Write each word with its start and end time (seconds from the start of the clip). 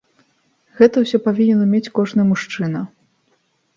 Гэта 0.79 1.03
ўсё 1.03 1.17
павінен 1.27 1.59
умець 1.67 1.93
кожны 1.99 2.21
мужчына. 2.31 2.81